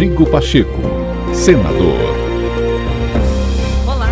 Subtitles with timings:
[0.00, 0.80] Rodrigo Pacheco,
[1.34, 2.00] senador.
[3.86, 4.08] Olá,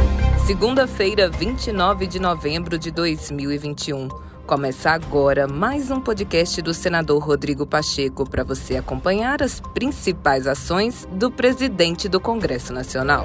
[0.46, 4.08] segunda-feira, 29 de novembro de 2021.
[4.46, 11.08] Começa agora mais um podcast do senador Rodrigo Pacheco para você acompanhar as principais ações
[11.10, 13.24] do presidente do Congresso Nacional.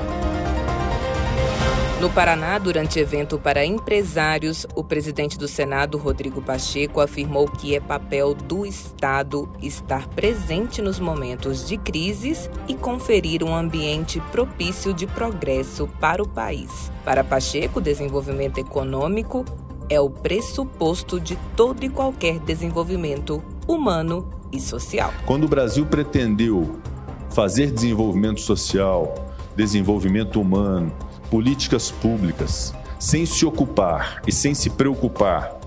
[2.03, 7.79] No Paraná, durante evento para empresários, o presidente do Senado, Rodrigo Pacheco, afirmou que é
[7.79, 15.07] papel do Estado estar presente nos momentos de crises e conferir um ambiente propício de
[15.07, 16.91] progresso para o país.
[17.05, 19.45] Para Pacheco, desenvolvimento econômico
[19.89, 25.13] é o pressuposto de todo e qualquer desenvolvimento humano e social.
[25.25, 26.81] Quando o Brasil pretendeu
[27.29, 29.15] fazer desenvolvimento social,
[29.55, 30.91] desenvolvimento humano,
[31.33, 35.59] políticas públicas, sem se ocupar e sem se preocupar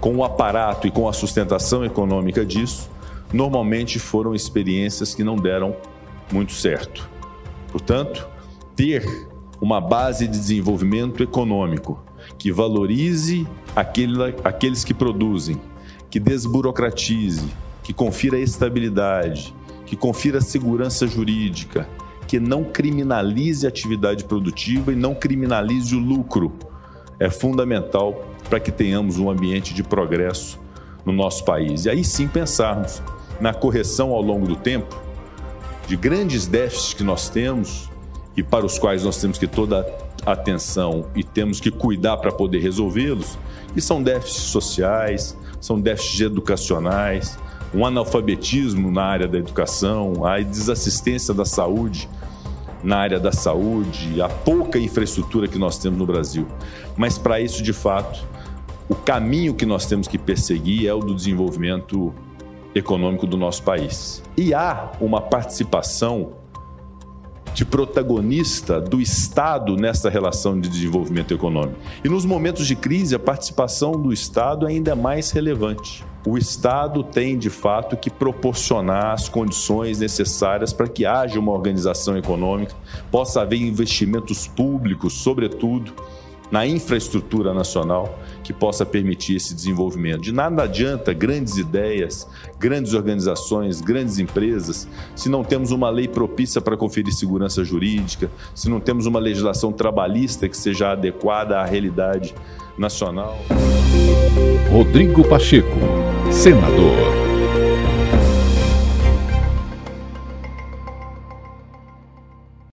[0.00, 2.88] com o aparato e com a sustentação econômica disso,
[3.30, 5.76] normalmente foram experiências que não deram
[6.32, 7.06] muito certo.
[7.70, 8.26] Portanto,
[8.74, 9.28] ter
[9.60, 12.02] uma base de desenvolvimento econômico
[12.38, 13.46] que valorize
[13.76, 15.60] aquele, aqueles que produzem,
[16.08, 17.46] que desburocratize,
[17.82, 21.86] que confira estabilidade, que confira segurança jurídica,
[22.34, 26.52] que não criminalize a atividade produtiva e não criminalize o lucro.
[27.20, 30.58] É fundamental para que tenhamos um ambiente de progresso
[31.06, 31.84] no nosso país.
[31.84, 33.00] E aí sim pensarmos
[33.40, 35.00] na correção ao longo do tempo
[35.86, 37.88] de grandes déficits que nós temos
[38.36, 39.86] e para os quais nós temos que toda
[40.26, 43.38] atenção e temos que cuidar para poder resolvê-los,
[43.72, 47.38] que são déficits sociais, são déficits educacionais,
[47.74, 52.08] um analfabetismo na área da educação, a desassistência da saúde
[52.84, 56.46] na área da saúde, a pouca infraestrutura que nós temos no Brasil.
[56.96, 58.22] Mas para isso, de fato,
[58.88, 62.14] o caminho que nós temos que perseguir é o do desenvolvimento
[62.74, 64.22] econômico do nosso país.
[64.36, 66.32] E há uma participação
[67.54, 71.78] de protagonista do Estado nessa relação de desenvolvimento econômico.
[72.04, 76.04] E nos momentos de crise, a participação do Estado ainda é mais relevante.
[76.26, 82.16] O Estado tem, de fato, que proporcionar as condições necessárias para que haja uma organização
[82.16, 82.74] econômica,
[83.10, 85.92] possa haver investimentos públicos, sobretudo
[86.50, 90.22] na infraestrutura nacional que possa permitir esse desenvolvimento.
[90.22, 92.28] De nada adianta grandes ideias,
[92.58, 98.68] grandes organizações, grandes empresas, se não temos uma lei propícia para conferir segurança jurídica, se
[98.68, 102.34] não temos uma legislação trabalhista que seja adequada à realidade
[102.76, 103.38] nacional.
[104.70, 105.78] Rodrigo Pacheco,
[106.30, 107.33] senador.